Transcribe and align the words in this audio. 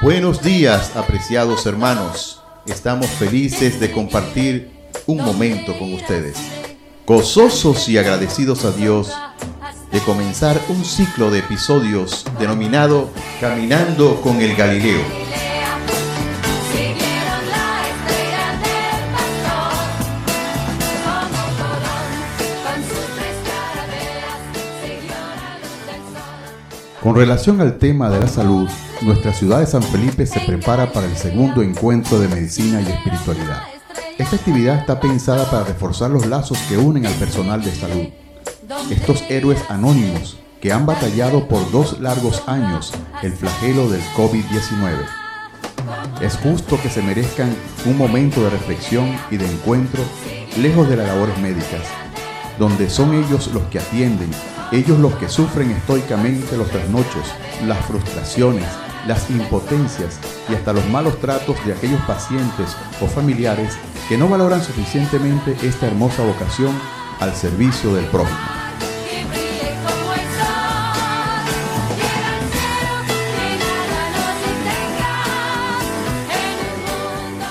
Buenos 0.00 0.42
días, 0.42 0.94
apreciados 0.94 1.66
hermanos. 1.66 2.40
Estamos 2.66 3.08
felices 3.08 3.80
de 3.80 3.90
compartir 3.90 4.70
un 5.06 5.16
momento 5.16 5.76
con 5.76 5.92
ustedes. 5.92 6.36
Gozosos 7.04 7.88
y 7.88 7.98
agradecidos 7.98 8.64
a 8.64 8.70
Dios 8.70 9.12
de 9.90 9.98
comenzar 10.02 10.60
un 10.68 10.84
ciclo 10.84 11.32
de 11.32 11.40
episodios 11.40 12.24
denominado 12.38 13.10
Caminando 13.40 14.20
con 14.20 14.40
el 14.40 14.54
Galileo. 14.54 15.17
Con 27.02 27.14
relación 27.14 27.60
al 27.60 27.78
tema 27.78 28.10
de 28.10 28.18
la 28.18 28.26
salud, 28.26 28.68
nuestra 29.02 29.32
ciudad 29.32 29.60
de 29.60 29.66
San 29.66 29.84
Felipe 29.84 30.26
se 30.26 30.40
prepara 30.40 30.92
para 30.92 31.06
el 31.06 31.16
segundo 31.16 31.62
encuentro 31.62 32.18
de 32.18 32.26
medicina 32.26 32.80
y 32.80 32.90
espiritualidad. 32.90 33.62
Esta 34.18 34.34
actividad 34.34 34.78
está 34.78 34.98
pensada 34.98 35.48
para 35.48 35.62
reforzar 35.62 36.10
los 36.10 36.26
lazos 36.26 36.58
que 36.68 36.76
unen 36.76 37.06
al 37.06 37.14
personal 37.14 37.62
de 37.62 37.72
salud. 37.72 38.08
Estos 38.90 39.22
héroes 39.30 39.60
anónimos 39.68 40.38
que 40.60 40.72
han 40.72 40.86
batallado 40.86 41.46
por 41.46 41.70
dos 41.70 42.00
largos 42.00 42.42
años 42.48 42.92
el 43.22 43.32
flagelo 43.32 43.88
del 43.88 44.02
COVID-19. 44.16 44.98
Es 46.20 46.36
justo 46.38 46.80
que 46.82 46.90
se 46.90 47.00
merezcan 47.00 47.54
un 47.86 47.96
momento 47.96 48.42
de 48.42 48.50
reflexión 48.50 49.16
y 49.30 49.36
de 49.36 49.46
encuentro 49.46 50.02
lejos 50.60 50.88
de 50.88 50.96
las 50.96 51.06
labores 51.06 51.38
médicas, 51.38 51.82
donde 52.58 52.90
son 52.90 53.14
ellos 53.14 53.50
los 53.54 53.62
que 53.64 53.78
atienden, 53.78 54.30
ellos 54.72 54.98
los 54.98 55.14
que 55.14 55.28
sufren 55.28 55.70
estoicamente 55.70 56.56
los 56.56 56.68
trasnochos, 56.68 57.26
las 57.66 57.78
frustraciones, 57.86 58.66
las 59.06 59.30
impotencias 59.30 60.18
y 60.48 60.54
hasta 60.54 60.72
los 60.72 60.86
malos 60.88 61.18
tratos 61.20 61.56
de 61.64 61.72
aquellos 61.72 62.00
pacientes 62.02 62.76
o 63.00 63.06
familiares 63.06 63.78
que 64.08 64.18
no 64.18 64.28
valoran 64.28 64.62
suficientemente 64.62 65.56
esta 65.62 65.86
hermosa 65.86 66.22
vocación 66.22 66.72
al 67.20 67.34
servicio 67.34 67.94
del 67.94 68.04
prójimo. 68.06 68.38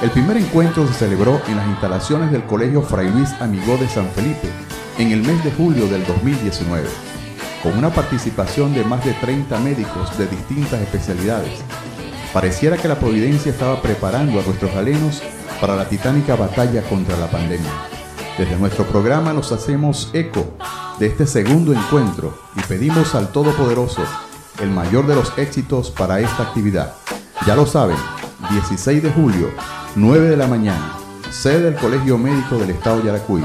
El 0.00 0.10
primer 0.10 0.36
encuentro 0.36 0.86
se 0.88 0.94
celebró 0.94 1.40
en 1.46 1.56
las 1.56 1.66
instalaciones 1.68 2.32
del 2.32 2.42
Colegio 2.44 2.82
Fray 2.82 3.08
Luis 3.10 3.30
Amigó 3.40 3.76
de 3.76 3.88
San 3.88 4.08
Felipe 4.08 4.48
en 4.98 5.12
el 5.12 5.22
mes 5.22 5.42
de 5.44 5.50
julio 5.52 5.88
del 5.88 6.04
2019, 6.06 6.88
con 7.62 7.76
una 7.78 7.90
participación 7.90 8.74
de 8.74 8.84
más 8.84 9.04
de 9.04 9.12
30 9.14 9.58
médicos 9.60 10.16
de 10.18 10.26
distintas 10.26 10.80
especialidades. 10.80 11.60
Pareciera 12.32 12.76
que 12.76 12.88
la 12.88 12.98
providencia 12.98 13.52
estaba 13.52 13.80
preparando 13.80 14.40
a 14.40 14.42
nuestros 14.42 14.74
galenos 14.74 15.22
para 15.60 15.76
la 15.76 15.88
titánica 15.88 16.34
batalla 16.34 16.82
contra 16.82 17.16
la 17.16 17.30
pandemia. 17.30 17.70
Desde 18.38 18.56
nuestro 18.56 18.84
programa 18.84 19.32
nos 19.32 19.52
hacemos 19.52 20.10
eco 20.12 20.56
de 20.98 21.06
este 21.06 21.26
segundo 21.26 21.72
encuentro 21.72 22.38
y 22.56 22.60
pedimos 22.62 23.14
al 23.14 23.30
Todopoderoso 23.32 24.02
el 24.60 24.70
mayor 24.70 25.06
de 25.06 25.14
los 25.14 25.36
éxitos 25.38 25.90
para 25.90 26.20
esta 26.20 26.44
actividad. 26.44 26.94
Ya 27.46 27.56
lo 27.56 27.66
saben, 27.66 27.96
16 28.50 29.02
de 29.02 29.10
julio, 29.10 29.50
9 29.96 30.28
de 30.28 30.36
la 30.36 30.46
mañana, 30.46 30.96
sede 31.30 31.60
del 31.60 31.74
Colegio 31.74 32.18
Médico 32.18 32.56
del 32.56 32.70
Estado 32.70 33.02
Yaracuy. 33.02 33.42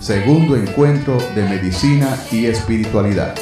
Segundo 0.00 0.56
encuentro 0.56 1.18
de 1.34 1.42
medicina 1.42 2.18
y 2.32 2.46
espiritualidad. 2.46 3.34